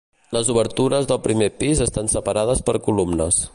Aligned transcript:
Les 0.35 0.47
obertures 0.53 1.09
del 1.11 1.19
primer 1.27 1.51
pis 1.61 1.83
estan 1.87 2.11
separades 2.17 2.65
per 2.71 2.79
columnes. 2.89 3.43